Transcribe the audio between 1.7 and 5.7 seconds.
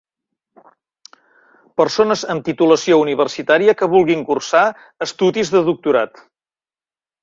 Persones amb titulació universitària que vulguin cursar estudis de